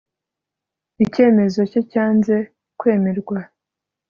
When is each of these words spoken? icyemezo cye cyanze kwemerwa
icyemezo 1.05 1.59
cye 1.71 1.81
cyanze 1.91 2.35
kwemerwa 2.79 3.37